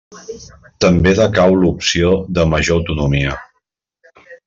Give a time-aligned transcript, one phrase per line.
[0.85, 3.37] També decau l'opció de major autonomia.